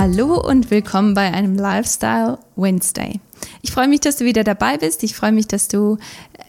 Hallo 0.00 0.40
und 0.40 0.70
willkommen 0.70 1.14
bei 1.14 1.32
einem 1.32 1.56
Lifestyle 1.56 2.38
Wednesday. 2.54 3.18
Ich 3.62 3.72
freue 3.72 3.88
mich, 3.88 3.98
dass 3.98 4.14
du 4.14 4.24
wieder 4.24 4.44
dabei 4.44 4.78
bist. 4.78 5.02
Ich 5.02 5.16
freue 5.16 5.32
mich, 5.32 5.48
dass 5.48 5.66
du 5.66 5.98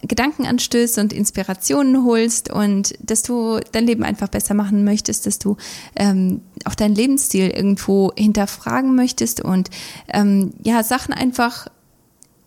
Gedankenanstöße 0.02 1.00
und 1.00 1.12
Inspirationen 1.12 2.04
holst 2.04 2.48
und 2.48 2.94
dass 3.00 3.22
du 3.24 3.58
dein 3.72 3.88
Leben 3.88 4.04
einfach 4.04 4.28
besser 4.28 4.54
machen 4.54 4.84
möchtest, 4.84 5.26
dass 5.26 5.40
du 5.40 5.56
ähm, 5.96 6.42
auch 6.64 6.76
deinen 6.76 6.94
Lebensstil 6.94 7.50
irgendwo 7.50 8.12
hinterfragen 8.16 8.94
möchtest 8.94 9.40
und 9.40 9.68
ähm, 10.06 10.52
ja, 10.62 10.84
Sachen 10.84 11.12
einfach 11.12 11.66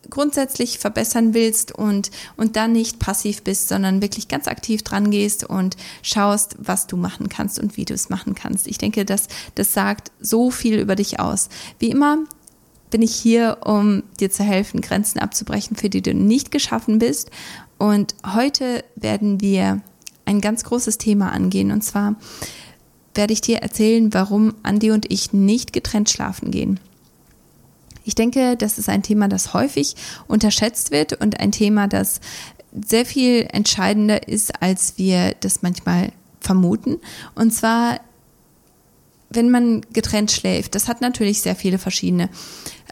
grundsätzlich 0.09 0.79
verbessern 0.79 1.33
willst 1.33 1.71
und, 1.71 2.11
und 2.37 2.55
dann 2.55 2.71
nicht 2.71 2.99
passiv 2.99 3.43
bist, 3.43 3.67
sondern 3.69 4.01
wirklich 4.01 4.27
ganz 4.27 4.47
aktiv 4.47 4.83
dran 4.83 5.11
gehst 5.11 5.43
und 5.43 5.77
schaust, 6.01 6.55
was 6.59 6.87
du 6.87 6.97
machen 6.97 7.29
kannst 7.29 7.59
und 7.59 7.77
wie 7.77 7.85
du 7.85 7.93
es 7.93 8.09
machen 8.09 8.35
kannst. 8.35 8.67
Ich 8.67 8.77
denke, 8.77 9.05
das, 9.05 9.27
das 9.55 9.73
sagt 9.73 10.11
so 10.19 10.51
viel 10.51 10.79
über 10.79 10.95
dich 10.95 11.19
aus. 11.19 11.49
Wie 11.79 11.89
immer 11.89 12.19
bin 12.89 13.01
ich 13.01 13.15
hier, 13.15 13.57
um 13.65 14.03
dir 14.19 14.29
zu 14.29 14.43
helfen, 14.43 14.81
Grenzen 14.81 15.19
abzubrechen, 15.19 15.75
für 15.75 15.89
die 15.89 16.03
du 16.03 16.13
nicht 16.13 16.51
geschaffen 16.51 16.99
bist. 16.99 17.31
Und 17.79 18.13
heute 18.35 18.83
werden 18.95 19.41
wir 19.41 19.81
ein 20.25 20.41
ganz 20.41 20.63
großes 20.63 20.99
Thema 20.99 21.31
angehen. 21.31 21.71
Und 21.71 21.83
zwar 21.83 22.15
werde 23.15 23.33
ich 23.33 23.41
dir 23.41 23.57
erzählen, 23.57 24.13
warum 24.13 24.53
Andi 24.63 24.91
und 24.91 25.11
ich 25.11 25.33
nicht 25.33 25.73
getrennt 25.73 26.09
schlafen 26.09 26.51
gehen. 26.51 26.79
Ich 28.03 28.15
denke, 28.15 28.57
das 28.57 28.77
ist 28.77 28.89
ein 28.89 29.03
Thema, 29.03 29.27
das 29.27 29.53
häufig 29.53 29.95
unterschätzt 30.27 30.91
wird 30.91 31.13
und 31.13 31.39
ein 31.39 31.51
Thema, 31.51 31.87
das 31.87 32.19
sehr 32.85 33.05
viel 33.05 33.47
entscheidender 33.51 34.27
ist, 34.27 34.61
als 34.61 34.97
wir 34.97 35.35
das 35.39 35.61
manchmal 35.61 36.11
vermuten. 36.39 36.97
Und 37.35 37.51
zwar, 37.51 37.99
wenn 39.29 39.49
man 39.49 39.81
getrennt 39.93 40.31
schläft, 40.31 40.75
das 40.75 40.87
hat 40.87 41.01
natürlich 41.01 41.41
sehr 41.41 41.55
viele 41.55 41.77
verschiedene 41.77 42.29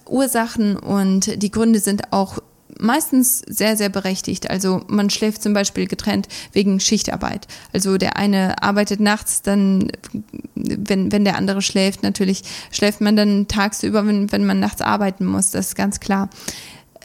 Ursachen 0.08 0.78
und 0.78 1.42
die 1.42 1.52
Gründe 1.52 1.80
sind 1.80 2.12
auch 2.12 2.40
meistens 2.80 3.42
sehr, 3.48 3.78
sehr 3.78 3.90
berechtigt. 3.90 4.50
Also 4.50 4.82
man 4.88 5.10
schläft 5.10 5.44
zum 5.44 5.54
Beispiel 5.54 5.88
getrennt 5.88 6.28
wegen 6.54 6.80
Schichtarbeit. 6.80 7.48
Also 7.74 7.98
der 7.98 8.18
eine 8.18 8.62
arbeitet 8.62 9.00
nachts, 9.00 9.42
dann, 9.42 9.92
wenn, 10.56 11.12
wenn 11.12 11.26
der 11.26 11.38
andere 11.38 11.62
schläft, 11.62 12.04
natürlich 12.04 12.44
schläft 12.72 13.02
man 13.02 13.16
dann 13.16 13.48
tagsüber, 13.48 14.06
wenn, 14.06 14.32
wenn 14.32 14.46
man 14.46 14.60
nachts 14.60 14.82
arbeiten 14.82 15.26
muss, 15.26 15.52
das 15.52 15.68
ist 15.68 15.76
ganz 15.76 16.00
klar. 16.00 16.30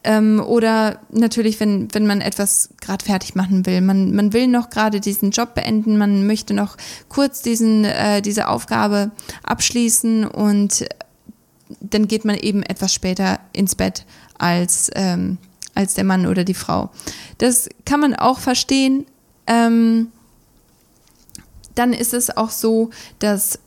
Ähm, 0.04 0.40
oder 0.40 1.00
natürlich, 1.10 1.58
wenn, 1.58 1.92
wenn 1.92 2.06
man 2.06 2.20
etwas 2.20 2.70
gerade 2.80 3.04
fertig 3.04 3.34
machen 3.34 3.66
will. 3.66 3.80
Man, 3.80 4.14
man 4.14 4.32
will 4.32 4.46
noch 4.46 4.70
gerade 4.70 5.00
diesen 5.00 5.32
Job 5.32 5.54
beenden, 5.54 5.98
man 5.98 6.28
möchte 6.28 6.54
noch 6.54 6.76
kurz 7.08 7.42
diesen, 7.42 7.84
äh, 7.84 8.22
diese 8.22 8.46
Aufgabe 8.48 9.10
abschließen 9.42 10.24
und 10.24 10.86
dann 11.80 12.06
geht 12.06 12.24
man 12.24 12.36
eben 12.36 12.62
etwas 12.62 12.94
später 12.94 13.40
ins 13.52 13.74
Bett 13.74 14.04
als 14.38 14.90
ähm, 14.94 15.38
als 15.76 15.94
der 15.94 16.04
Mann 16.04 16.26
oder 16.26 16.44
die 16.44 16.54
Frau. 16.54 16.90
Das 17.38 17.68
kann 17.84 18.00
man 18.00 18.14
auch 18.14 18.40
verstehen. 18.40 19.06
Ähm, 19.46 20.08
dann 21.74 21.92
ist 21.92 22.14
es 22.14 22.36
auch 22.36 22.50
so, 22.50 22.90
dass 23.18 23.58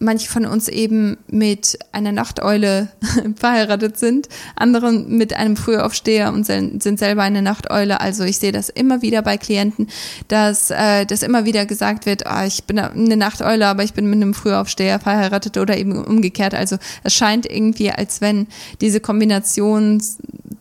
manche 0.00 0.28
von 0.28 0.46
uns 0.46 0.66
eben 0.68 1.18
mit 1.28 1.78
einer 1.92 2.10
Nachteule 2.10 2.88
verheiratet 3.36 3.98
sind, 3.98 4.28
andere 4.56 4.92
mit 4.92 5.34
einem 5.34 5.56
Frühaufsteher 5.56 6.32
und 6.32 6.46
sind 6.46 6.98
selber 6.98 7.22
eine 7.22 7.42
Nachteule. 7.42 8.00
Also 8.00 8.24
ich 8.24 8.38
sehe 8.38 8.50
das 8.50 8.70
immer 8.70 9.02
wieder 9.02 9.20
bei 9.20 9.36
Klienten, 9.36 9.88
dass 10.28 10.70
äh, 10.70 11.04
das 11.04 11.22
immer 11.22 11.44
wieder 11.44 11.66
gesagt 11.66 12.06
wird, 12.06 12.26
ah, 12.26 12.46
ich 12.46 12.64
bin 12.64 12.78
eine 12.78 13.16
Nachteule, 13.16 13.66
aber 13.66 13.84
ich 13.84 13.92
bin 13.92 14.06
mit 14.06 14.16
einem 14.16 14.32
Frühaufsteher 14.32 14.98
verheiratet 15.00 15.58
oder 15.58 15.76
eben 15.76 16.02
umgekehrt. 16.02 16.54
Also 16.54 16.78
es 17.04 17.14
scheint 17.14 17.44
irgendwie, 17.44 17.90
als 17.90 18.22
wenn 18.22 18.46
diese 18.80 19.00
Kombination 19.00 20.02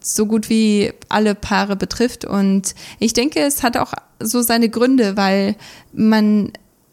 so 0.01 0.25
gut 0.25 0.49
wie 0.49 0.91
alle 1.07 1.33
Paare 1.33 1.77
betrifft. 1.77 2.25
Und 2.25 2.75
ich 2.99 3.13
denke, 3.13 3.39
es 3.39 3.63
hat 3.63 3.77
auch 3.77 3.93
so 4.19 4.41
seine 4.41 4.67
Gründe, 4.67 5.15
weil 5.15 5.55
man 5.93 6.51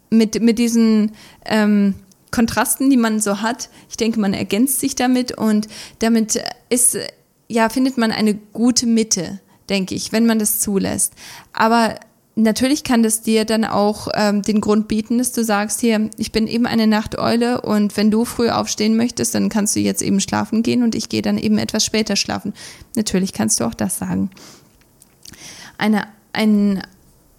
mit, 0.09 0.41
mit 0.41 0.59
diesen 0.59 1.11
ähm, 1.45 1.95
Kontrasten, 2.37 2.91
die 2.91 2.97
man 2.97 3.19
so 3.19 3.41
hat. 3.41 3.67
Ich 3.89 3.97
denke, 3.97 4.19
man 4.19 4.35
ergänzt 4.35 4.79
sich 4.79 4.93
damit 4.93 5.35
und 5.35 5.67
damit 5.97 6.39
ist, 6.69 6.95
ja, 7.47 7.67
findet 7.67 7.97
man 7.97 8.11
eine 8.11 8.35
gute 8.35 8.85
Mitte, 8.85 9.39
denke 9.71 9.95
ich, 9.95 10.11
wenn 10.11 10.27
man 10.27 10.37
das 10.37 10.59
zulässt. 10.59 11.13
Aber 11.51 11.95
natürlich 12.35 12.83
kann 12.83 13.01
das 13.01 13.23
dir 13.23 13.43
dann 13.43 13.65
auch 13.65 14.09
ähm, 14.13 14.43
den 14.43 14.61
Grund 14.61 14.87
bieten, 14.87 15.17
dass 15.17 15.31
du 15.31 15.43
sagst, 15.43 15.81
hier, 15.81 16.11
ich 16.15 16.31
bin 16.31 16.45
eben 16.45 16.67
eine 16.67 16.85
Nachteule 16.85 17.61
und 17.61 17.97
wenn 17.97 18.11
du 18.11 18.23
früh 18.23 18.49
aufstehen 18.49 18.95
möchtest, 18.95 19.33
dann 19.33 19.49
kannst 19.49 19.75
du 19.75 19.79
jetzt 19.79 20.03
eben 20.03 20.19
schlafen 20.19 20.61
gehen 20.61 20.83
und 20.83 20.93
ich 20.93 21.09
gehe 21.09 21.23
dann 21.23 21.39
eben 21.39 21.57
etwas 21.57 21.83
später 21.83 22.15
schlafen. 22.15 22.53
Natürlich 22.95 23.33
kannst 23.33 23.59
du 23.59 23.63
auch 23.63 23.73
das 23.73 23.97
sagen. 23.97 24.29
Eine, 25.79 26.03
ein 26.33 26.83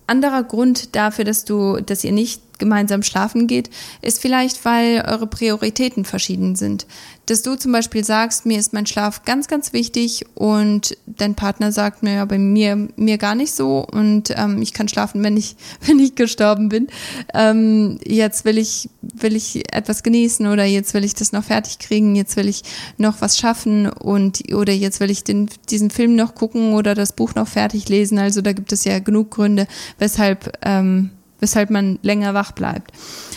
anderer 0.09 0.43
Grund 0.43 0.97
dafür, 0.97 1.25
dass 1.25 1.45
du, 1.45 1.81
dass 1.81 2.03
ihr 2.03 2.11
nicht 2.11 2.43
gemeinsam 2.59 3.03
schlafen 3.03 3.47
geht, 3.47 3.71
ist 4.03 4.21
vielleicht, 4.21 4.65
weil 4.65 5.05
eure 5.07 5.27
Prioritäten 5.27 6.05
verschieden 6.05 6.57
sind. 6.57 6.87
Dass 7.27 7.43
du 7.43 7.57
zum 7.57 7.73
Beispiel 7.73 8.05
sagst, 8.05 8.47
mir 8.47 8.59
ist 8.59 8.73
mein 8.73 8.87
Schlaf 8.87 9.25
ganz, 9.25 9.49
ganz 9.49 9.75
wichtig 9.75 10.25
und 10.35 10.97
dein 11.07 11.35
Partner 11.35 11.73
sagt, 11.73 12.03
naja, 12.03 12.25
bei 12.25 12.39
mir, 12.39 12.89
mir 12.97 13.19
gar 13.19 13.35
nicht 13.35 13.53
so 13.53 13.85
und 13.85 14.33
ähm, 14.35 14.63
ich 14.63 14.73
kann 14.73 14.89
schlafen, 14.89 15.23
wenn 15.23 15.37
ich, 15.37 15.57
wenn 15.87 15.99
ich 15.99 16.15
gestorben 16.15 16.69
bin. 16.69 16.89
Ähm, 17.35 17.99
jetzt 18.05 18.45
will 18.45 18.57
ich, 18.57 18.89
will 19.03 19.37
ich 19.37 19.75
etwas 19.75 20.03
genießen 20.03 20.47
oder 20.47 20.65
jetzt 20.65 20.95
will 20.95 21.05
ich 21.05 21.15
das 21.15 21.33
noch 21.33 21.45
fertig 21.45 21.79
kriegen, 21.79 22.17
jetzt 22.17 22.37
will 22.37 22.49
ich 22.49 22.63
noch 22.97 23.21
was 23.21 23.37
schaffen 23.37 23.91
und 23.91 24.53
oder 24.55 24.73
jetzt 24.73 25.01
will 25.01 25.11
ich 25.11 25.23
den, 25.23 25.51
diesen 25.69 25.91
Film 25.91 26.17
noch 26.17 26.35
gucken 26.35 26.73
oder 26.73 26.95
das 26.95 27.13
Buch 27.13 27.35
noch 27.35 27.49
fertig 27.49 27.89
lesen. 27.89 28.19
Also 28.19 28.41
da 28.41 28.53
gibt 28.53 28.73
es 28.73 28.85
ja 28.85 28.99
genug 29.01 29.31
Gründe, 29.31 29.67
weshalb 29.99 30.59
ähm, 30.63 31.11
weshalb 31.41 31.71
man 31.71 31.99
länger 32.03 32.35
wach 32.35 32.53
bleibt. 32.53 32.93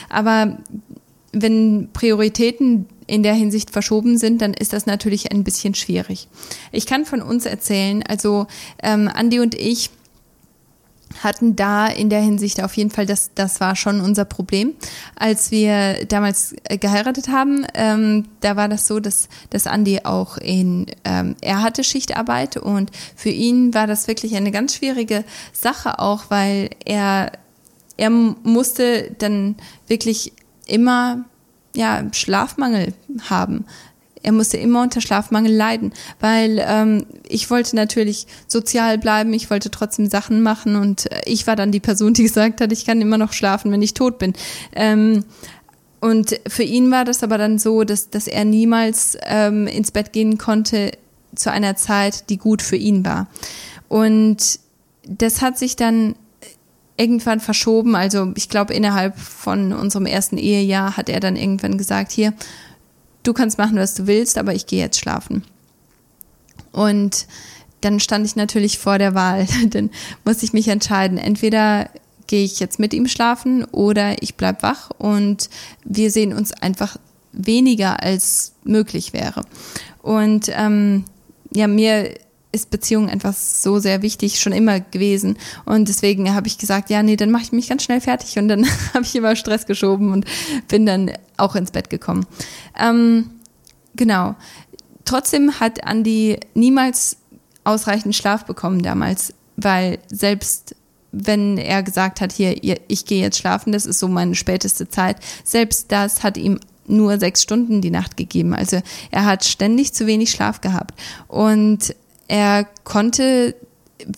Aber 0.09 0.57
wenn 1.31 1.89
Prioritäten 1.93 2.87
in 3.07 3.23
der 3.23 3.33
Hinsicht 3.33 3.71
verschoben 3.71 4.17
sind, 4.17 4.41
dann 4.41 4.53
ist 4.53 4.73
das 4.73 4.85
natürlich 4.85 5.31
ein 5.31 5.43
bisschen 5.43 5.75
schwierig. 5.75 6.27
Ich 6.71 6.85
kann 6.85 7.05
von 7.05 7.21
uns 7.21 7.45
erzählen, 7.45 8.03
also 8.07 8.47
ähm, 8.81 9.09
Andi 9.13 9.39
und 9.39 9.55
ich 9.55 9.89
hatten 11.23 11.55
da 11.55 11.87
in 11.87 12.09
der 12.09 12.21
Hinsicht 12.21 12.63
auf 12.63 12.75
jeden 12.77 12.89
Fall, 12.89 13.05
das, 13.05 13.31
das 13.35 13.59
war 13.59 13.75
schon 13.75 14.01
unser 14.01 14.25
Problem. 14.25 14.73
Als 15.15 15.51
wir 15.51 16.05
damals 16.05 16.55
äh, 16.63 16.77
geheiratet 16.77 17.27
haben, 17.27 17.65
ähm, 17.73 18.25
da 18.39 18.55
war 18.55 18.69
das 18.69 18.87
so, 18.87 18.99
dass, 18.99 19.27
dass 19.49 19.67
Andi 19.67 20.01
auch 20.03 20.37
in, 20.37 20.87
ähm, 21.03 21.35
er 21.41 21.61
hatte 21.61 21.83
Schichtarbeit 21.83 22.57
und 22.57 22.91
für 23.15 23.29
ihn 23.29 23.73
war 23.73 23.87
das 23.87 24.07
wirklich 24.07 24.35
eine 24.35 24.51
ganz 24.51 24.75
schwierige 24.75 25.23
Sache 25.53 25.99
auch, 25.99 26.25
weil 26.29 26.69
er 26.85 27.33
er 28.01 28.09
musste 28.09 29.11
dann 29.19 29.55
wirklich 29.85 30.33
immer 30.65 31.23
ja, 31.75 32.03
Schlafmangel 32.11 32.95
haben. 33.29 33.65
Er 34.23 34.31
musste 34.31 34.57
immer 34.57 34.81
unter 34.81 35.01
Schlafmangel 35.01 35.53
leiden, 35.53 35.93
weil 36.19 36.63
ähm, 36.67 37.05
ich 37.27 37.51
wollte 37.51 37.75
natürlich 37.75 38.25
sozial 38.47 38.97
bleiben, 38.97 39.33
ich 39.33 39.51
wollte 39.51 39.69
trotzdem 39.69 40.09
Sachen 40.09 40.41
machen 40.41 40.77
und 40.77 41.09
ich 41.25 41.45
war 41.45 41.55
dann 41.55 41.71
die 41.71 41.79
Person, 41.79 42.15
die 42.15 42.23
gesagt 42.23 42.59
hat, 42.59 42.71
ich 42.71 42.85
kann 42.85 43.01
immer 43.01 43.19
noch 43.19 43.33
schlafen, 43.33 43.71
wenn 43.71 43.83
ich 43.83 43.93
tot 43.93 44.17
bin. 44.17 44.33
Ähm, 44.73 45.23
und 45.99 46.39
für 46.47 46.63
ihn 46.63 46.89
war 46.89 47.05
das 47.05 47.21
aber 47.21 47.37
dann 47.37 47.59
so, 47.59 47.83
dass, 47.83 48.09
dass 48.09 48.25
er 48.25 48.45
niemals 48.45 49.15
ähm, 49.27 49.67
ins 49.67 49.91
Bett 49.91 50.11
gehen 50.11 50.39
konnte 50.39 50.91
zu 51.35 51.51
einer 51.51 51.75
Zeit, 51.75 52.31
die 52.31 52.37
gut 52.37 52.63
für 52.63 52.77
ihn 52.77 53.05
war. 53.05 53.27
Und 53.89 54.59
das 55.03 55.43
hat 55.43 55.59
sich 55.59 55.75
dann 55.75 56.15
irgendwann 56.97 57.39
verschoben. 57.39 57.95
Also 57.95 58.31
ich 58.35 58.49
glaube, 58.49 58.73
innerhalb 58.73 59.17
von 59.17 59.73
unserem 59.73 60.05
ersten 60.05 60.37
Ehejahr 60.37 60.97
hat 60.97 61.09
er 61.09 61.19
dann 61.19 61.35
irgendwann 61.35 61.77
gesagt, 61.77 62.11
hier, 62.11 62.33
du 63.23 63.33
kannst 63.33 63.57
machen, 63.57 63.77
was 63.77 63.93
du 63.93 64.07
willst, 64.07 64.37
aber 64.37 64.53
ich 64.53 64.65
gehe 64.65 64.79
jetzt 64.79 64.99
schlafen. 64.99 65.43
Und 66.71 67.27
dann 67.81 67.99
stand 67.99 68.25
ich 68.25 68.35
natürlich 68.35 68.77
vor 68.77 68.97
der 68.97 69.15
Wahl. 69.15 69.47
dann 69.69 69.89
musste 70.23 70.45
ich 70.45 70.53
mich 70.53 70.67
entscheiden. 70.67 71.17
Entweder 71.17 71.89
gehe 72.27 72.45
ich 72.45 72.59
jetzt 72.59 72.79
mit 72.79 72.93
ihm 72.93 73.07
schlafen 73.07 73.65
oder 73.65 74.21
ich 74.23 74.35
bleib 74.35 74.63
wach 74.63 74.89
und 74.97 75.49
wir 75.83 76.11
sehen 76.11 76.33
uns 76.33 76.53
einfach 76.53 76.97
weniger 77.33 78.01
als 78.01 78.53
möglich 78.63 79.11
wäre. 79.11 79.43
Und 80.01 80.49
ähm, 80.53 81.05
ja, 81.53 81.67
mir 81.67 82.13
ist 82.51 82.69
Beziehung 82.69 83.09
einfach 83.09 83.33
so 83.33 83.79
sehr 83.79 84.01
wichtig, 84.01 84.39
schon 84.39 84.53
immer 84.53 84.79
gewesen. 84.79 85.37
Und 85.65 85.87
deswegen 85.87 86.33
habe 86.33 86.47
ich 86.47 86.57
gesagt, 86.57 86.89
ja, 86.89 87.01
nee, 87.01 87.15
dann 87.15 87.31
mache 87.31 87.43
ich 87.43 87.51
mich 87.51 87.69
ganz 87.69 87.83
schnell 87.83 88.01
fertig. 88.01 88.37
Und 88.37 88.47
dann 88.47 88.65
habe 88.93 89.05
ich 89.05 89.15
immer 89.15 89.35
Stress 89.35 89.65
geschoben 89.65 90.11
und 90.11 90.25
bin 90.67 90.85
dann 90.85 91.11
auch 91.37 91.55
ins 91.55 91.71
Bett 91.71 91.89
gekommen. 91.89 92.25
Ähm, 92.79 93.29
genau. 93.95 94.35
Trotzdem 95.05 95.59
hat 95.59 95.83
Andi 95.83 96.39
niemals 96.53 97.17
ausreichend 97.63 98.15
Schlaf 98.15 98.45
bekommen 98.45 98.81
damals, 98.81 99.33
weil 99.55 99.99
selbst 100.07 100.75
wenn 101.11 101.57
er 101.57 101.83
gesagt 101.83 102.21
hat, 102.21 102.31
hier, 102.31 102.55
ich 102.87 103.05
gehe 103.05 103.21
jetzt 103.21 103.37
schlafen, 103.37 103.73
das 103.73 103.85
ist 103.85 103.99
so 103.99 104.07
meine 104.07 104.35
späteste 104.35 104.87
Zeit, 104.87 105.17
selbst 105.43 105.91
das 105.91 106.23
hat 106.23 106.37
ihm 106.37 106.59
nur 106.87 107.19
sechs 107.19 107.41
Stunden 107.41 107.81
die 107.81 107.91
Nacht 107.91 108.17
gegeben. 108.17 108.53
Also 108.53 108.81
er 109.11 109.25
hat 109.25 109.45
ständig 109.45 109.93
zu 109.93 110.07
wenig 110.07 110.31
Schlaf 110.31 110.61
gehabt. 110.61 110.99
Und 111.27 111.95
er 112.31 112.65
konnte 112.85 113.55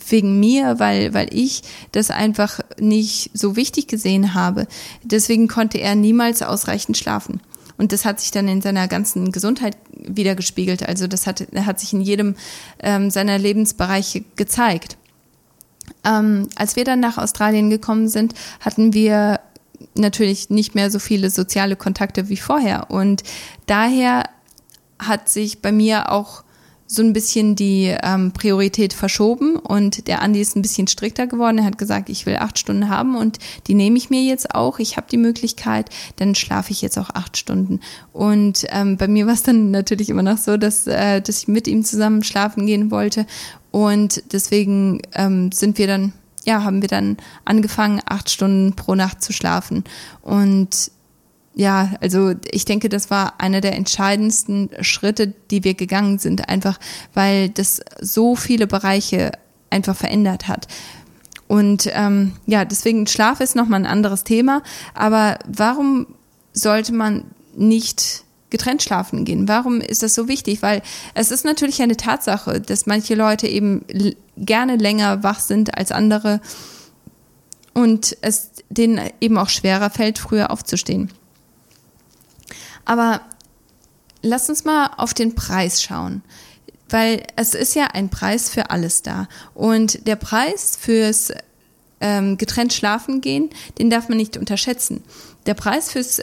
wegen 0.08 0.40
mir, 0.40 0.80
weil, 0.80 1.16
weil 1.16 1.34
ich 1.34 1.64
das 1.92 2.12
einfach 2.12 2.60
nicht 2.80 3.32
so 3.34 3.56
wichtig 3.56 3.88
gesehen 3.88 4.36
habe. 4.36 4.68
Deswegen 5.04 5.48
konnte 5.48 5.80
er 5.80 5.96
niemals 5.96 6.44
ausreichend 6.44 6.96
schlafen. 6.96 7.42
Und 7.76 7.92
das 7.92 8.06
hat 8.06 8.20
sich 8.20 8.30
dann 8.30 8.48
in 8.48 8.62
seiner 8.62 8.88
ganzen 8.88 9.32
Gesundheit 9.32 9.76
wieder 9.92 10.36
gespiegelt. 10.36 10.88
Also 10.88 11.08
das 11.08 11.26
hat, 11.26 11.44
hat 11.56 11.80
sich 11.80 11.92
in 11.92 12.02
jedem 12.02 12.36
ähm, 12.80 13.10
seiner 13.10 13.40
Lebensbereiche 13.40 14.24
gezeigt. 14.36 14.96
Ähm, 16.06 16.50
als 16.56 16.76
wir 16.76 16.84
dann 16.84 17.00
nach 17.00 17.18
Australien 17.18 17.72
gekommen 17.72 18.10
sind, 18.10 18.36
hatten 18.60 18.94
wir 18.94 19.40
natürlich 19.96 20.52
nicht 20.52 20.76
mehr 20.76 20.92
so 20.92 21.00
viele 21.00 21.32
soziale 21.32 21.76
Kontakte 21.76 22.30
wie 22.30 22.38
vorher. 22.38 22.92
Und 22.92 23.24
daher 23.66 24.30
hat 25.00 25.30
sich 25.30 25.64
bei 25.64 25.72
mir 25.72 26.12
auch 26.12 26.44
so 26.86 27.02
ein 27.02 27.14
bisschen 27.14 27.56
die 27.56 27.96
ähm, 28.04 28.32
Priorität 28.34 28.94
verschoben 28.94 29.56
und 29.56 30.08
der 30.08 30.22
Andi 30.22 30.42
ist 30.42 30.56
ein 30.56 30.62
bisschen 30.62 30.88
strikter 30.88 31.28
geworden. 31.28 31.58
Er 31.58 31.66
hat 31.66 31.78
gesagt, 31.78 32.10
ich 32.10 32.26
will 32.26 32.36
acht 32.36 32.60
Stunden 32.60 32.90
haben 32.90 33.16
und 33.16 33.40
die 33.68 33.74
nehme 33.74 33.98
ich 33.98 34.10
mir 34.10 34.24
jetzt 34.24 34.54
auch. 34.54 34.80
Ich 34.80 34.98
habe 34.98 35.08
die 35.12 35.18
Möglichkeit, 35.18 35.90
dann 36.18 36.36
schlafe 36.36 36.72
ich 36.72 36.82
jetzt 36.82 36.98
auch 36.98 37.10
acht 37.10 37.38
Stunden. 37.38 37.80
Und 38.12 38.66
ähm, 38.70 38.98
bei 38.98 39.08
mir 39.08 39.26
war 39.26 39.34
es 39.34 39.44
dann 39.44 39.72
natürlich 39.72 40.10
immer 40.10 40.24
noch 40.24 40.38
so, 40.38 40.58
dass, 40.58 40.88
äh, 40.88 41.22
dass 41.22 41.40
ich 41.40 41.48
mit 41.48 41.68
ihm 41.68 41.84
zusammen 41.84 42.24
schlafen 42.24 42.66
gehen 42.66 42.92
wollte 42.92 43.26
und 43.72 44.22
deswegen 44.32 45.02
ähm, 45.16 45.52
sind 45.52 45.78
wir 45.78 45.88
dann 45.88 46.14
ja, 46.46 46.64
haben 46.64 46.82
wir 46.82 46.90
dann 46.90 47.18
angefangen, 47.46 48.02
acht 48.06 48.30
Stunden 48.30 48.76
pro 48.76 48.96
Nacht 48.96 49.24
zu 49.24 49.32
schlafen. 49.32 49.84
Und 50.22 50.92
ja, 51.56 51.92
also 52.02 52.34
ich 52.52 52.66
denke, 52.66 52.90
das 52.90 53.10
war 53.12 53.40
einer 53.40 53.62
der 53.62 53.76
entscheidendsten 53.76 54.70
Schritte, 54.82 55.34
die 55.52 55.64
wir 55.64 55.76
gegangen 55.76 56.18
sind, 56.18 56.50
einfach 56.50 56.80
weil 57.14 57.50
das 57.50 57.82
so 58.02 58.36
viele 58.36 58.68
Bereiche 58.68 59.32
einfach 59.70 59.96
verändert 59.96 60.48
hat. 60.48 60.68
Und 61.48 61.90
ähm, 61.94 62.34
ja, 62.48 62.66
deswegen 62.66 63.06
Schlaf 63.06 63.40
ist 63.40 63.56
nochmal 63.56 63.82
ein 63.82 63.86
anderes 63.86 64.24
Thema. 64.24 64.64
Aber 64.96 65.38
warum 65.48 66.08
sollte 66.54 66.94
man 66.94 67.26
nicht 67.56 68.24
getrennt 68.50 68.82
schlafen 68.82 69.26
gehen? 69.26 69.48
Warum 69.48 69.82
ist 69.82 70.02
das 70.02 70.16
so 70.16 70.28
wichtig? 70.28 70.62
Weil 70.62 70.82
es 71.14 71.32
ist 71.32 71.46
natürlich 71.46 71.82
eine 71.82 71.98
Tatsache, 71.98 72.62
dass 72.62 72.86
manche 72.86 73.14
Leute 73.14 73.48
eben 73.48 73.86
gerne 74.38 74.78
länger 74.78 75.22
wach 75.22 75.40
sind 75.40 75.78
als 75.78 75.92
andere 75.92 76.42
und 77.74 78.18
es 78.22 78.52
denen 78.70 79.02
eben 79.22 79.38
auch 79.38 79.50
schwerer 79.50 79.90
fällt, 79.90 80.18
früher 80.20 80.50
aufzustehen. 80.50 81.12
Aber 82.86 83.22
lass 84.22 84.50
uns 84.50 84.66
mal 84.66 84.92
auf 84.98 85.14
den 85.14 85.36
Preis 85.36 85.82
schauen. 85.82 86.24
Weil 86.90 87.24
es 87.36 87.54
ist 87.54 87.76
ja 87.76 87.88
ein 87.88 88.10
Preis 88.10 88.50
für 88.50 88.70
alles 88.70 89.02
da. 89.02 89.28
Und 89.54 90.06
der 90.08 90.16
Preis 90.16 90.78
fürs 90.80 91.32
ähm, 92.02 92.38
getrennt 92.38 92.74
schlafen 92.74 93.22
gehen, 93.22 93.50
den 93.80 93.90
darf 93.90 94.10
man 94.10 94.18
nicht 94.18 94.38
unterschätzen. 94.38 95.04
Der 95.46 95.54
Preis 95.54 95.92
fürs 95.92 96.22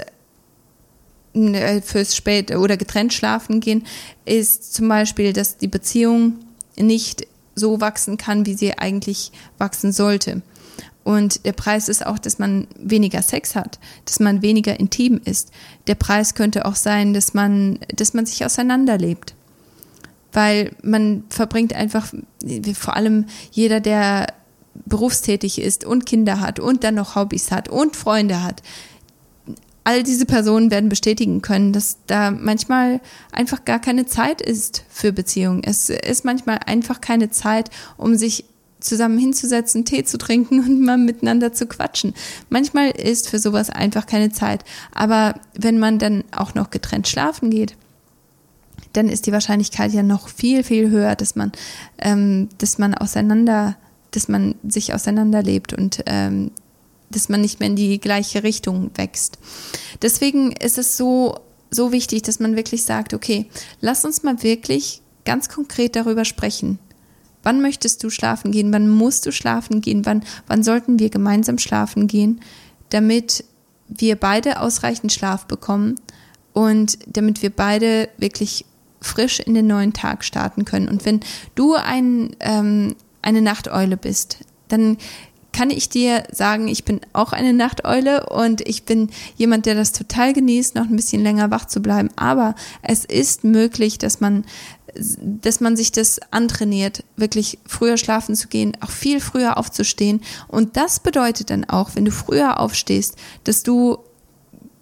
äh, 1.33 1.81
fürs 1.81 2.17
spät 2.17 2.51
oder 2.51 2.77
getrennt 2.77 3.13
schlafen 3.15 3.61
gehen 3.61 3.87
ist 4.25 4.75
zum 4.75 4.89
Beispiel, 4.89 5.33
dass 5.33 5.57
die 5.57 5.69
Beziehung 5.69 6.41
nicht 6.77 7.27
so 7.55 7.81
wachsen 7.81 8.17
kann, 8.17 8.47
wie 8.47 8.55
sie 8.55 8.77
eigentlich 8.79 9.31
wachsen 9.59 9.93
sollte. 9.93 10.43
Und 11.11 11.45
der 11.45 11.53
Preis 11.53 11.89
ist 11.89 12.07
auch, 12.07 12.21
dass 12.21 12.39
man 12.39 12.69
weniger 12.79 13.21
Sex 13.21 13.57
hat, 13.57 13.81
dass 14.05 14.21
man 14.21 14.43
weniger 14.43 14.79
intim 14.79 15.21
ist. 15.25 15.51
Der 15.89 15.97
Preis 15.97 16.35
könnte 16.35 16.67
auch 16.67 16.77
sein, 16.77 17.15
dass 17.15 17.35
man, 17.35 17.81
dass 17.93 18.15
man 18.15 18.27
sich 18.27 18.45
auseinanderlebt. 18.45 19.35
Weil 20.33 20.71
man 20.85 21.25
verbringt 21.29 21.73
einfach, 21.73 22.15
vor 22.75 22.95
allem 22.95 23.25
jeder, 23.51 23.81
der 23.81 24.29
berufstätig 24.87 25.61
ist 25.61 25.85
und 25.85 26.07
Kinder 26.07 26.39
hat 26.39 26.61
und 26.61 26.85
dann 26.85 26.95
noch 26.95 27.17
Hobbys 27.17 27.51
hat 27.51 27.69
und 27.69 27.97
Freunde 27.97 28.45
hat, 28.45 28.63
all 29.83 30.05
diese 30.05 30.27
Personen 30.27 30.71
werden 30.71 30.89
bestätigen 30.89 31.43
können, 31.43 31.73
dass 31.73 31.97
da 32.07 32.31
manchmal 32.31 33.01
einfach 33.33 33.65
gar 33.65 33.81
keine 33.81 34.07
Zeit 34.07 34.41
ist 34.41 34.85
für 34.89 35.13
Beziehungen. 35.13 35.65
Es 35.65 35.91
ist 35.91 36.25
manchmal 36.25 36.61
einfach 36.67 37.01
keine 37.01 37.31
Zeit, 37.31 37.71
um 37.97 38.15
sich 38.15 38.45
zusammen 38.81 39.19
hinzusetzen, 39.19 39.85
Tee 39.85 40.05
zu 40.05 40.19
trinken 40.19 40.61
und 40.61 40.81
mal 40.81 40.99
miteinander 40.99 41.53
zu 41.53 41.67
quatschen. 41.67 42.15
Manchmal 42.49 42.91
ist 42.91 43.29
für 43.29 43.39
sowas 43.39 43.71
einfach 43.71 44.07
keine 44.07 44.31
Zeit. 44.31 44.65
Aber 44.93 45.35
wenn 45.55 45.79
man 45.79 45.99
dann 45.99 46.25
auch 46.33 46.55
noch 46.55 46.71
getrennt 46.71 47.09
schlafen 47.09 47.51
geht, 47.51 47.77
dann 48.93 49.09
ist 49.09 49.27
die 49.27 49.33
Wahrscheinlichkeit 49.33 49.93
ja 49.93 50.03
noch 50.03 50.29
viel, 50.29 50.65
viel 50.65 50.91
höher, 50.91 51.15
dass 51.15 51.37
man, 51.37 51.53
ähm, 51.99 52.49
dass 52.59 52.79
man 52.79 52.95
auseinander, 52.95 53.77
dass 54.11 54.29
man 54.29 54.57
sich 54.67 54.93
auseinanderlebt 54.95 55.73
und 55.73 56.03
ähm, 56.07 56.51
dass 57.11 57.29
man 57.29 57.41
nicht 57.41 57.61
mehr 57.61 57.69
in 57.69 57.77
die 57.77 58.01
gleiche 58.01 58.43
Richtung 58.43 58.91
wächst. 58.95 59.39
Deswegen 60.03 60.53
ist 60.53 60.79
es 60.79 60.97
so, 60.97 61.41
so 61.71 61.93
wichtig, 61.93 62.23
dass 62.23 62.41
man 62.41 62.57
wirklich 62.57 62.85
sagt, 62.85 63.15
okay, 63.15 63.47
lass 63.81 64.05
uns 64.05 64.23
mal 64.23 64.43
wirklich 64.43 65.03
ganz 65.25 65.49
konkret 65.49 65.97
darüber 65.97 66.25
sprechen. 66.25 66.79
Wann 67.43 67.63
möchtest 67.63 68.03
du 68.05 68.11
schlafen 68.11 68.53
gehen? 68.53 68.73
Wann 68.73 68.89
musst 68.89 69.27
du 69.27 69.33
schlafen 69.33 69.81
gehen? 69.81 70.05
Wann, 70.07 70.23
wann 70.47 70.63
sollten 70.63 70.99
wir 70.99 71.11
gemeinsam 71.11 71.59
schlafen 71.59 72.07
gehen, 72.07 72.41
damit 72.91 73.45
wir 73.89 74.17
beide 74.17 74.61
ausreichend 74.61 75.13
Schlaf 75.13 75.47
bekommen 75.47 75.97
und 76.53 76.99
damit 77.07 77.43
wir 77.43 77.51
beide 77.51 78.09
wirklich 78.19 78.65
frisch 79.01 79.41
in 79.41 79.55
den 79.55 79.67
neuen 79.67 79.93
Tag 79.93 80.25
starten 80.25 80.65
können. 80.65 80.89
Und 80.89 81.05
wenn 81.05 81.21
du 81.55 81.75
ein, 81.75 82.37
ähm, 82.41 82.95
eine 83.23 83.43
Nachteule 83.43 83.97
bist, 83.97 84.39
dann 84.69 84.99
kann 85.53 85.71
ich 85.71 85.89
dir 85.89 86.25
sagen, 86.31 86.69
ich 86.69 86.85
bin 86.85 87.01
auch 87.13 87.33
eine 87.33 87.53
Nachteule 87.53 88.27
und 88.27 88.61
ich 88.69 88.85
bin 88.85 89.11
jemand, 89.37 89.67
der 89.67 89.75
das 89.75 89.93
total 89.93 90.33
genießt, 90.33 90.75
noch 90.77 90.85
ein 90.85 90.95
bisschen 90.95 91.23
länger 91.23 91.51
wach 91.51 91.65
zu 91.65 91.81
bleiben. 91.81 92.09
Aber 92.15 92.55
es 92.83 93.05
ist 93.05 93.43
möglich, 93.43 93.99
dass 93.99 94.21
man 94.21 94.45
dass 94.95 95.61
man 95.61 95.77
sich 95.77 95.93
das 95.93 96.21
antrainiert, 96.31 97.05
wirklich 97.17 97.59
früher 97.67 97.97
schlafen 97.97 98.35
zu 98.35 98.49
gehen, 98.49 98.77
auch 98.81 98.91
viel 98.91 99.21
früher 99.21 99.59
aufzustehen. 99.59 100.23
Und 100.49 100.77
das 100.77 101.01
bedeutet 101.01 101.51
dann 101.51 101.65
auch, 101.65 101.91
wenn 101.95 102.05
du 102.05 102.13
früher 102.13 102.61
aufstehst, 102.61 103.17
dass 103.45 103.63
du 103.63 103.99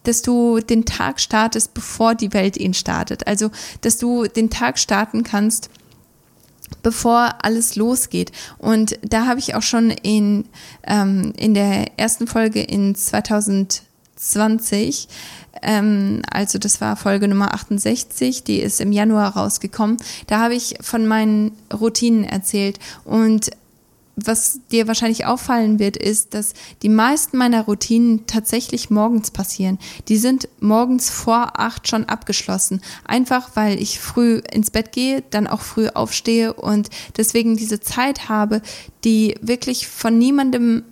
dass 0.05 0.23
du 0.23 0.61
den 0.61 0.87
Tag 0.87 1.21
startest, 1.21 1.75
bevor 1.75 2.15
die 2.15 2.33
Welt 2.33 2.57
ihn 2.57 2.73
startet. 2.73 3.27
Also, 3.27 3.51
dass 3.83 3.99
du 3.99 4.25
den 4.25 4.49
Tag 4.49 4.79
starten 4.79 5.23
kannst, 5.23 5.69
bevor 6.83 7.35
alles 7.43 7.77
losgeht. 7.77 8.33
Und 8.57 8.99
da 9.03 9.27
habe 9.27 9.41
ich 9.41 9.55
auch 9.55 9.63
schon 9.63 9.91
in, 9.91 10.47
ähm, 10.85 11.35
in 11.37 11.53
der 11.53 11.99
ersten 11.99 12.27
Folge 12.27 12.63
in 12.63 12.95
2020 14.19 15.09
ähm, 15.63 16.23
also 16.31 16.59
das 16.59 16.81
war 16.81 16.97
Folge 16.97 17.29
Nummer 17.29 17.55
68, 17.55 18.45
die 18.45 18.61
ist 18.61 18.81
im 18.81 18.93
Januar 18.93 19.37
rausgekommen. 19.37 19.97
Da 20.27 20.39
habe 20.39 20.55
ich 20.55 20.77
von 20.81 21.07
meinen 21.07 21.53
Routinen 21.73 22.25
erzählt 22.25 22.79
und 23.05 23.51
was 24.21 24.61
dir 24.73 24.89
wahrscheinlich 24.89 25.27
auffallen 25.27 25.79
wird, 25.79 25.97
ist, 25.97 26.35
dass 26.35 26.55
die 26.83 26.89
meisten 26.89 27.37
meiner 27.37 27.63
Routinen 27.63 28.27
tatsächlich 28.27 28.91
morgens 28.91 29.31
passieren. 29.31 29.79
Die 30.09 30.17
sind 30.17 30.49
morgens 30.59 31.09
vor 31.09 31.61
acht 31.61 31.87
schon 31.87 32.05
abgeschlossen. 32.05 32.81
Einfach 33.05 33.51
weil 33.55 33.81
ich 33.81 34.01
früh 34.01 34.43
ins 34.53 34.73
Bett 34.73 34.91
gehe, 34.91 35.23
dann 35.31 35.47
auch 35.47 35.61
früh 35.61 35.87
aufstehe 35.87 36.53
und 36.53 36.91
deswegen 37.17 37.57
diese 37.57 37.79
Zeit 37.79 38.29
habe, 38.29 38.61
die 39.05 39.37
wirklich 39.41 39.87
von 39.87 40.19
niemandem 40.19 40.83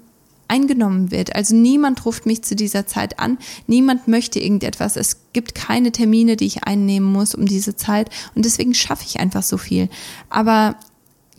eingenommen 0.48 1.10
wird. 1.10 1.34
Also 1.34 1.54
niemand 1.54 2.04
ruft 2.04 2.26
mich 2.26 2.42
zu 2.42 2.56
dieser 2.56 2.86
Zeit 2.86 3.18
an, 3.18 3.38
niemand 3.66 4.08
möchte 4.08 4.40
irgendetwas. 4.40 4.96
Es 4.96 5.18
gibt 5.32 5.54
keine 5.54 5.92
Termine, 5.92 6.36
die 6.36 6.46
ich 6.46 6.64
einnehmen 6.64 7.10
muss 7.10 7.34
um 7.34 7.46
diese 7.46 7.76
Zeit 7.76 8.10
und 8.34 8.44
deswegen 8.44 8.74
schaffe 8.74 9.04
ich 9.06 9.18
einfach 9.18 9.42
so 9.42 9.58
viel. 9.58 9.88
Aber 10.30 10.76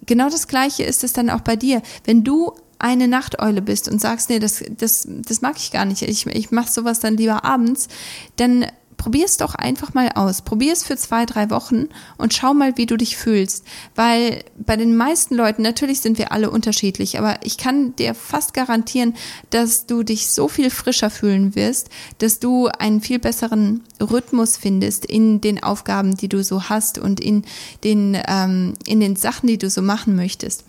genau 0.06 0.30
das 0.30 0.48
Gleiche 0.48 0.84
ist 0.84 1.04
es 1.04 1.14
dann 1.14 1.30
auch 1.30 1.42
bei 1.42 1.56
dir. 1.56 1.82
Wenn 2.06 2.24
du 2.24 2.54
eine 2.80 3.08
Nachteule 3.08 3.62
bist 3.62 3.90
und 3.90 4.00
sagst, 4.00 4.30
nee, 4.30 4.40
das, 4.40 4.64
das, 4.78 5.08
das 5.08 5.42
mag 5.42 5.56
ich 5.58 5.72
gar 5.72 5.86
nicht, 5.86 6.04
ich, 6.04 6.26
ich 6.28 6.52
mache 6.52 6.72
sowas 6.72 7.00
dann 7.00 7.18
lieber 7.18 7.44
abends, 7.44 7.88
dann 8.36 8.66
probier 8.98 9.26
es 9.26 9.38
doch 9.38 9.56
einfach 9.56 9.94
mal 9.94 10.12
aus. 10.16 10.42
Probier 10.42 10.74
es 10.74 10.84
für 10.84 10.98
zwei, 10.98 11.26
drei 11.26 11.50
Wochen 11.50 11.88
und 12.18 12.34
schau 12.34 12.54
mal, 12.54 12.78
wie 12.78 12.86
du 12.86 12.98
dich 12.98 13.16
fühlst. 13.16 13.64
Weil 13.96 14.44
bei 14.58 14.76
den 14.76 14.98
meisten 14.98 15.36
Leuten, 15.36 15.62
natürlich 15.62 16.02
sind 16.02 16.18
wir 16.18 16.32
alle 16.32 16.50
unterschiedlich, 16.50 17.18
aber 17.18 17.40
ich 17.44 17.58
kann 17.58 17.96
dir 17.96 18.14
fast 18.14 18.54
garantieren, 18.54 19.16
dass 19.50 19.86
du 19.86 20.04
dich 20.04 20.28
so 20.28 20.48
viel 20.48 20.70
frischer 20.70 21.10
fühlen 21.10 21.56
wirst, 21.56 21.90
dass 22.18 22.40
du 22.40 22.68
einen 22.68 23.02
viel 23.02 23.20
besseren 23.20 23.84
Rhythmus 24.02 24.58
findest 24.58 25.06
in 25.06 25.42
den 25.42 25.64
Aufgaben, 25.64 26.18
die 26.18 26.28
du 26.28 26.44
so 26.44 26.64
hast 26.64 26.98
und 26.98 27.20
in 27.20 27.46
den, 27.84 28.18
ähm, 28.28 28.74
in 28.86 29.00
den 29.00 29.16
Sachen, 29.16 29.48
die 29.48 29.58
du 29.58 29.70
so 29.70 29.82
machen 29.82 30.16
möchtest. 30.16 30.64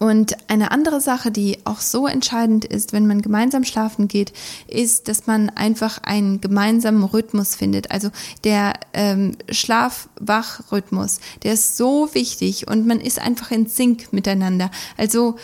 Und 0.00 0.34
eine 0.48 0.70
andere 0.70 0.98
Sache, 0.98 1.30
die 1.30 1.58
auch 1.64 1.80
so 1.80 2.06
entscheidend 2.06 2.64
ist, 2.64 2.94
wenn 2.94 3.06
man 3.06 3.20
gemeinsam 3.20 3.64
schlafen 3.64 4.08
geht, 4.08 4.32
ist, 4.66 5.08
dass 5.08 5.26
man 5.26 5.50
einfach 5.50 5.98
einen 6.02 6.40
gemeinsamen 6.40 7.04
Rhythmus 7.04 7.54
findet. 7.54 7.90
Also 7.90 8.08
der 8.42 8.80
ähm, 8.94 9.36
Schlaf-Wach-Rhythmus, 9.50 11.20
der 11.42 11.52
ist 11.52 11.76
so 11.76 12.08
wichtig 12.14 12.66
und 12.66 12.86
man 12.86 12.98
ist 12.98 13.20
einfach 13.20 13.50
in 13.50 13.66
Sync 13.66 14.10
miteinander. 14.10 14.70
Also 14.96 15.36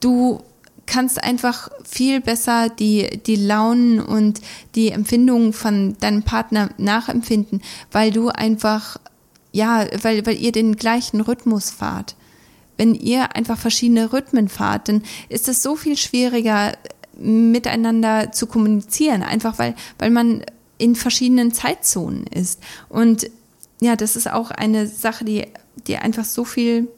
du 0.00 0.40
kannst 0.86 1.22
einfach 1.22 1.68
viel 1.84 2.22
besser 2.22 2.70
die, 2.70 3.20
die 3.26 3.36
Launen 3.36 4.00
und 4.00 4.40
die 4.76 4.92
Empfindungen 4.92 5.52
von 5.52 5.94
deinem 6.00 6.22
Partner 6.22 6.70
nachempfinden, 6.78 7.60
weil 7.92 8.12
du 8.12 8.30
einfach, 8.30 8.96
ja, 9.52 9.84
weil, 10.00 10.24
weil 10.24 10.38
ihr 10.38 10.52
den 10.52 10.76
gleichen 10.76 11.20
Rhythmus 11.20 11.68
fahrt 11.68 12.16
wenn 12.78 12.94
ihr 12.94 13.36
einfach 13.36 13.58
verschiedene 13.58 14.12
Rhythmen 14.12 14.48
fahrt, 14.48 14.88
dann 14.88 15.02
ist 15.28 15.48
es 15.48 15.62
so 15.62 15.76
viel 15.76 15.96
schwieriger 15.96 16.72
miteinander 17.18 18.32
zu 18.32 18.46
kommunizieren, 18.46 19.22
einfach 19.22 19.58
weil, 19.58 19.74
weil 19.98 20.10
man 20.10 20.44
in 20.78 20.94
verschiedenen 20.94 21.52
Zeitzonen 21.52 22.26
ist. 22.28 22.62
Und 22.88 23.30
ja, 23.80 23.96
das 23.96 24.16
ist 24.16 24.30
auch 24.30 24.50
eine 24.50 24.86
Sache, 24.86 25.24
die, 25.24 25.46
die 25.86 25.96
einfach 25.96 26.24
so 26.24 26.44
viel 26.44 26.88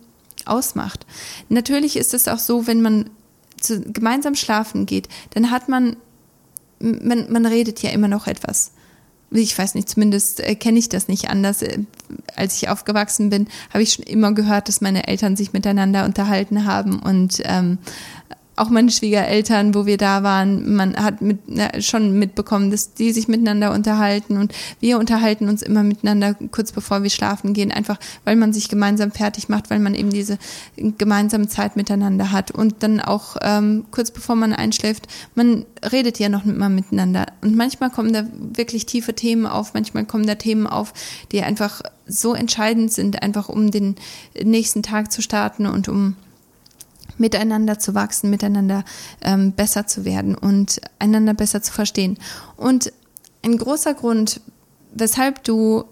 ausmacht. 0.45 1.07
Natürlich 1.49 1.97
ist 1.97 2.15
es 2.15 2.29
auch 2.29 2.39
so, 2.39 2.67
wenn 2.67 2.83
man 2.83 3.11
zu, 3.59 3.81
gemeinsam 3.81 4.35
schlafen 4.35 4.87
geht, 4.87 5.09
dann 5.31 5.51
hat 5.51 5.69
man, 5.69 5.97
man, 6.79 7.33
man 7.33 7.47
redet 7.47 7.83
ja 7.83 7.91
immer 7.91 8.09
noch 8.09 8.27
etwas 8.27 8.73
ich 9.31 9.57
weiß 9.57 9.75
nicht, 9.75 9.89
zumindest 9.89 10.41
äh, 10.41 10.55
kenne 10.55 10.79
ich 10.79 10.89
das 10.89 11.09
nicht 11.09 11.31
anders. 11.31 11.63
Als 12.37 12.57
ich 12.57 12.69
aufgewachsen 12.69 13.31
bin, 13.31 13.49
habe 13.73 13.83
ich 13.83 13.93
schon 13.95 14.05
immer 14.05 14.33
gehört, 14.33 14.69
dass 14.69 14.81
meine 14.81 15.09
Eltern 15.09 15.37
sich 15.37 15.53
miteinander 15.53 16.05
unterhalten 16.05 16.65
haben 16.65 16.99
und 16.99 17.43
ähm, 17.45 17.79
auch 18.61 18.69
meine 18.69 18.91
Schwiegereltern, 18.91 19.75
wo 19.75 19.87
wir 19.87 19.97
da 19.97 20.23
waren, 20.23 20.75
man 20.75 20.95
hat 20.97 21.23
mit, 21.23 21.39
na, 21.47 21.81
schon 21.81 22.19
mitbekommen, 22.19 22.71
dass 22.71 22.93
die 22.93 23.11
sich 23.13 23.27
miteinander 23.27 23.73
unterhalten 23.73 24.37
und 24.37 24.53
wir 24.81 24.99
unterhalten 24.99 25.49
uns 25.49 25.63
immer 25.63 25.83
miteinander 25.83 26.35
kurz 26.51 26.71
bevor 26.71 27.03
wir 27.03 27.09
schlafen 27.09 27.55
gehen, 27.55 27.73
einfach 27.73 27.99
weil 28.25 28.37
man 28.37 28.53
sich 28.53 28.69
gemeinsam 28.69 29.13
fertig 29.13 29.49
macht, 29.49 29.71
weil 29.71 29.79
man 29.79 29.95
eben 29.95 30.11
diese 30.11 30.39
gemeinsame 30.77 31.49
Zeit 31.49 31.77
miteinander 31.77 32.33
hat 32.33 32.51
und 32.51 32.83
dann 32.83 33.01
auch 33.01 33.37
ähm, 33.41 33.87
kurz 33.91 34.11
bevor 34.11 34.37
man 34.37 34.53
einschläft, 34.53 35.07
man 35.35 35.65
redet 35.91 36.19
ja 36.19 36.29
noch 36.29 36.45
mal 36.45 36.69
miteinander. 36.69 37.27
Und 37.41 37.57
manchmal 37.57 37.89
kommen 37.89 38.13
da 38.13 38.27
wirklich 38.35 38.85
tiefe 38.85 39.15
Themen 39.15 39.47
auf, 39.47 39.73
manchmal 39.73 40.05
kommen 40.05 40.27
da 40.27 40.35
Themen 40.35 40.67
auf, 40.67 40.93
die 41.33 41.43
einfach 41.43 41.81
so 42.11 42.35
entscheidend 42.35 42.93
sind, 42.93 43.23
einfach 43.23 43.49
um 43.49 43.71
den 43.71 43.97
nächsten 44.43 44.83
Tag 44.83 45.13
zu 45.13 45.23
starten 45.23 45.67
und 45.67 45.89
um 45.89 46.17
miteinander 47.19 47.79
zu 47.79 47.95
wachsen, 47.95 48.31
miteinander 48.31 48.85
ähm, 49.23 49.53
besser 49.53 49.87
zu 49.87 50.05
werden 50.05 50.35
und 50.35 50.81
einander 50.99 51.35
besser 51.35 51.63
zu 51.63 51.73
verstehen. 51.73 52.19
Und 52.57 52.93
ein 53.43 53.57
großer 53.59 53.95
Grund, 53.95 54.41
weshalb 54.93 55.45
du 55.45 55.85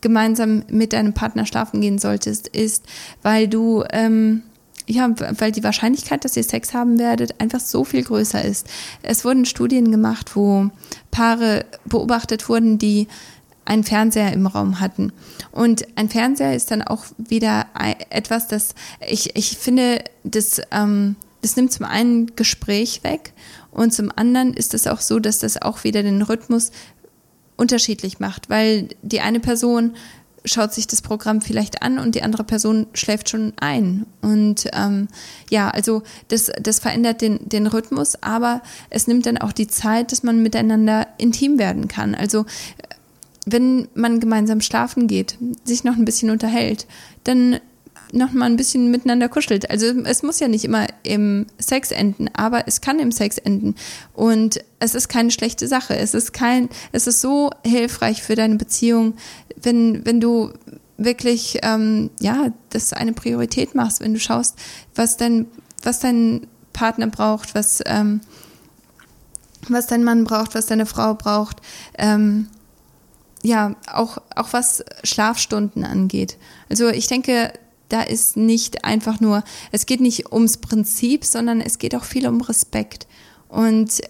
gemeinsam 0.00 0.62
mit 0.68 0.92
deinem 0.92 1.12
Partner 1.12 1.46
schlafen 1.46 1.80
gehen 1.80 1.98
solltest, 1.98 2.48
ist, 2.48 2.86
weil 3.22 3.48
du 3.48 3.84
ähm, 3.90 4.42
ja, 4.86 5.08
weil 5.38 5.52
die 5.52 5.62
Wahrscheinlichkeit, 5.62 6.24
dass 6.24 6.36
ihr 6.36 6.42
Sex 6.42 6.74
haben 6.74 6.98
werdet, 6.98 7.40
einfach 7.40 7.60
so 7.60 7.84
viel 7.84 8.02
größer 8.02 8.44
ist. 8.44 8.66
Es 9.02 9.24
wurden 9.24 9.44
Studien 9.44 9.92
gemacht, 9.92 10.34
wo 10.34 10.70
Paare 11.12 11.64
beobachtet 11.84 12.48
wurden, 12.48 12.78
die 12.78 13.06
einen 13.70 13.84
Fernseher 13.84 14.32
im 14.32 14.48
Raum 14.48 14.80
hatten. 14.80 15.12
Und 15.52 15.86
ein 15.96 16.08
Fernseher 16.08 16.56
ist 16.56 16.72
dann 16.72 16.82
auch 16.82 17.04
wieder 17.16 17.66
etwas, 18.10 18.48
das 18.48 18.74
ich, 19.08 19.36
ich 19.36 19.56
finde, 19.56 20.02
das, 20.24 20.60
ähm, 20.72 21.14
das 21.40 21.54
nimmt 21.54 21.72
zum 21.72 21.86
einen 21.86 22.34
Gespräch 22.34 23.04
weg 23.04 23.32
und 23.70 23.94
zum 23.94 24.10
anderen 24.14 24.54
ist 24.54 24.74
es 24.74 24.88
auch 24.88 25.00
so, 25.00 25.20
dass 25.20 25.38
das 25.38 25.62
auch 25.62 25.84
wieder 25.84 26.02
den 26.02 26.22
Rhythmus 26.22 26.72
unterschiedlich 27.56 28.18
macht, 28.18 28.50
weil 28.50 28.88
die 29.02 29.20
eine 29.20 29.38
Person 29.38 29.94
schaut 30.44 30.72
sich 30.72 30.86
das 30.86 31.02
Programm 31.02 31.42
vielleicht 31.42 31.82
an 31.82 31.98
und 31.98 32.14
die 32.14 32.22
andere 32.22 32.44
Person 32.44 32.86
schläft 32.94 33.28
schon 33.28 33.52
ein. 33.60 34.06
Und 34.22 34.66
ähm, 34.72 35.08
ja, 35.50 35.68
also 35.68 36.02
das, 36.28 36.50
das 36.60 36.78
verändert 36.78 37.20
den, 37.20 37.46
den 37.46 37.66
Rhythmus, 37.66 38.22
aber 38.22 38.62
es 38.88 39.06
nimmt 39.06 39.26
dann 39.26 39.38
auch 39.38 39.52
die 39.52 39.66
Zeit, 39.66 40.12
dass 40.12 40.22
man 40.22 40.42
miteinander 40.42 41.06
intim 41.18 41.58
werden 41.58 41.88
kann. 41.88 42.14
Also 42.14 42.46
wenn 43.46 43.88
man 43.94 44.20
gemeinsam 44.20 44.60
schlafen 44.60 45.06
geht, 45.06 45.38
sich 45.64 45.84
noch 45.84 45.96
ein 45.96 46.04
bisschen 46.04 46.30
unterhält, 46.30 46.86
dann 47.24 47.60
noch 48.12 48.32
mal 48.32 48.46
ein 48.46 48.56
bisschen 48.56 48.90
miteinander 48.90 49.28
kuschelt. 49.28 49.70
Also 49.70 49.86
es 49.86 50.22
muss 50.22 50.40
ja 50.40 50.48
nicht 50.48 50.64
immer 50.64 50.86
im 51.02 51.46
Sex 51.58 51.90
enden, 51.90 52.28
aber 52.32 52.66
es 52.66 52.80
kann 52.80 52.98
im 52.98 53.12
Sex 53.12 53.38
enden 53.38 53.74
und 54.14 54.64
es 54.78 54.94
ist 54.94 55.08
keine 55.08 55.30
schlechte 55.30 55.68
Sache. 55.68 55.96
Es 55.96 56.14
ist 56.14 56.32
kein, 56.32 56.68
es 56.92 57.06
ist 57.06 57.20
so 57.20 57.50
hilfreich 57.64 58.22
für 58.22 58.34
deine 58.34 58.56
Beziehung, 58.56 59.14
wenn 59.62 60.04
wenn 60.04 60.20
du 60.20 60.50
wirklich 60.96 61.58
ähm, 61.62 62.10
ja 62.20 62.52
das 62.70 62.92
eine 62.92 63.12
Priorität 63.12 63.74
machst, 63.74 64.00
wenn 64.00 64.14
du 64.14 64.20
schaust, 64.20 64.56
was 64.94 65.16
dein 65.16 65.46
was 65.82 66.00
dein 66.00 66.46
Partner 66.72 67.06
braucht, 67.06 67.54
was 67.54 67.80
ähm, 67.86 68.20
was 69.68 69.86
dein 69.86 70.04
Mann 70.04 70.24
braucht, 70.24 70.54
was 70.54 70.66
deine 70.66 70.86
Frau 70.86 71.14
braucht. 71.14 71.58
Ähm, 71.96 72.48
ja, 73.42 73.76
auch, 73.90 74.18
auch 74.34 74.52
was 74.52 74.84
Schlafstunden 75.04 75.84
angeht. 75.84 76.36
Also 76.68 76.88
ich 76.88 77.06
denke, 77.06 77.52
da 77.88 78.02
ist 78.02 78.36
nicht 78.36 78.84
einfach 78.84 79.20
nur, 79.20 79.42
es 79.72 79.86
geht 79.86 80.00
nicht 80.00 80.32
ums 80.32 80.58
Prinzip, 80.58 81.24
sondern 81.24 81.60
es 81.60 81.78
geht 81.78 81.94
auch 81.94 82.04
viel 82.04 82.26
um 82.26 82.40
Respekt. 82.40 83.06
Und 83.48 84.00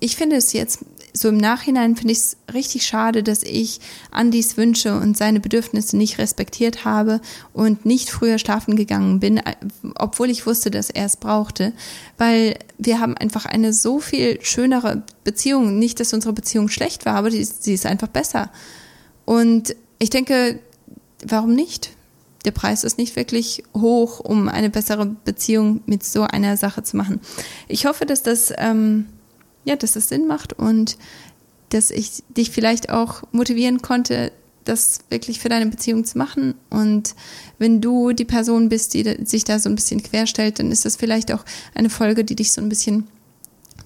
ich 0.00 0.16
finde 0.16 0.36
es 0.36 0.52
jetzt 0.52 0.80
so 1.16 1.28
im 1.28 1.38
Nachhinein 1.38 1.96
finde 1.96 2.12
ich 2.12 2.18
es 2.18 2.36
richtig 2.52 2.86
schade, 2.86 3.22
dass 3.22 3.42
ich 3.42 3.80
Andys 4.10 4.56
Wünsche 4.56 4.94
und 4.94 5.16
seine 5.16 5.40
Bedürfnisse 5.40 5.96
nicht 5.96 6.18
respektiert 6.18 6.84
habe 6.84 7.20
und 7.52 7.86
nicht 7.86 8.10
früher 8.10 8.38
schlafen 8.38 8.76
gegangen 8.76 9.18
bin, 9.18 9.38
äh, 9.38 9.56
obwohl 9.94 10.30
ich 10.30 10.46
wusste, 10.46 10.70
dass 10.70 10.90
er 10.90 11.06
es 11.06 11.16
brauchte, 11.16 11.72
weil 12.18 12.58
wir 12.78 13.00
haben 13.00 13.16
einfach 13.16 13.46
eine 13.46 13.72
so 13.72 13.98
viel 13.98 14.38
schönere 14.42 15.04
Beziehung. 15.24 15.78
Nicht, 15.78 16.00
dass 16.00 16.12
unsere 16.12 16.34
Beziehung 16.34 16.68
schlecht 16.68 17.06
war, 17.06 17.14
aber 17.14 17.30
sie 17.30 17.74
ist 17.74 17.86
einfach 17.86 18.08
besser. 18.08 18.50
Und 19.24 19.74
ich 19.98 20.10
denke, 20.10 20.60
warum 21.26 21.54
nicht? 21.54 21.90
Der 22.44 22.50
Preis 22.52 22.84
ist 22.84 22.98
nicht 22.98 23.16
wirklich 23.16 23.64
hoch, 23.74 24.20
um 24.20 24.48
eine 24.48 24.70
bessere 24.70 25.06
Beziehung 25.06 25.80
mit 25.86 26.04
so 26.04 26.22
einer 26.22 26.56
Sache 26.56 26.82
zu 26.82 26.96
machen. 26.96 27.20
Ich 27.66 27.86
hoffe, 27.86 28.06
dass 28.06 28.22
das 28.22 28.52
ähm, 28.58 29.06
ja, 29.66 29.76
dass 29.76 29.96
es 29.96 30.08
Sinn 30.08 30.26
macht 30.26 30.54
und 30.54 30.96
dass 31.68 31.90
ich 31.90 32.22
dich 32.28 32.50
vielleicht 32.50 32.88
auch 32.88 33.22
motivieren 33.32 33.82
konnte, 33.82 34.32
das 34.64 35.00
wirklich 35.10 35.40
für 35.40 35.48
deine 35.48 35.66
Beziehung 35.66 36.04
zu 36.04 36.16
machen. 36.18 36.54
Und 36.70 37.14
wenn 37.58 37.80
du 37.80 38.12
die 38.12 38.24
Person 38.24 38.68
bist, 38.68 38.94
die 38.94 39.04
sich 39.24 39.44
da 39.44 39.58
so 39.58 39.68
ein 39.68 39.74
bisschen 39.74 40.02
querstellt, 40.02 40.58
dann 40.58 40.70
ist 40.70 40.84
das 40.84 40.96
vielleicht 40.96 41.32
auch 41.32 41.44
eine 41.74 41.90
Folge, 41.90 42.24
die 42.24 42.36
dich 42.36 42.52
so 42.52 42.60
ein 42.60 42.68
bisschen 42.68 43.06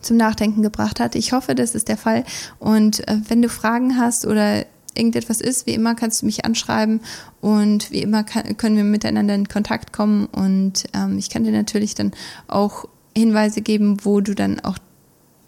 zum 0.01 0.17
Nachdenken 0.17 0.63
gebracht 0.63 1.01
hat. 1.01 1.15
Ich 1.15 1.33
hoffe, 1.33 1.55
das 1.55 1.75
ist 1.75 1.89
der 1.89 1.97
Fall. 1.97 2.25
Und 2.59 3.07
äh, 3.09 3.19
wenn 3.29 3.43
du 3.43 3.49
Fragen 3.49 3.99
hast 3.99 4.27
oder 4.27 4.65
irgendetwas 4.95 5.41
ist, 5.41 5.67
wie 5.67 5.75
immer 5.75 5.95
kannst 5.95 6.23
du 6.23 6.27
mich 6.27 6.45
anschreiben 6.45 7.01
und 7.41 7.91
wie 7.91 8.03
immer 8.03 8.25
kann, 8.25 8.57
können 8.57 8.77
wir 8.77 8.85
miteinander 8.85 9.35
in 9.35 9.49
Kontakt 9.49 9.93
kommen. 9.93 10.27
Und 10.27 10.85
ähm, 10.95 11.19
ich 11.19 11.31
kann 11.31 11.45
dir 11.45 11.53
natürlich 11.53 11.95
dann 11.95 12.13
auch 12.49 12.87
Hinweise 13.17 13.61
geben, 13.61 13.99
wo 14.05 14.21
du 14.21 14.35
dann 14.35 14.61
auch 14.61 14.79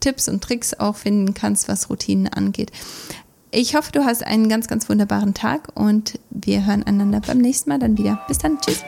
Tipps 0.02 0.28
und 0.28 0.44
Tricks 0.44 0.74
auch 0.74 0.96
finden 0.96 1.32
kannst, 1.32 1.68
was 1.68 1.88
Routinen 1.88 2.28
angeht. 2.28 2.70
Ich 3.50 3.74
hoffe, 3.74 3.92
du 3.92 4.04
hast 4.04 4.24
einen 4.24 4.48
ganz, 4.48 4.66
ganz 4.66 4.88
wunderbaren 4.88 5.34
Tag 5.34 5.68
und 5.74 6.18
wir 6.30 6.66
hören 6.66 6.82
einander 6.82 7.20
beim 7.20 7.38
nächsten 7.38 7.70
Mal 7.70 7.78
dann 7.78 7.98
wieder. 7.98 8.20
Bis 8.28 8.38
dann. 8.38 8.58
Tschüss. 8.60 8.82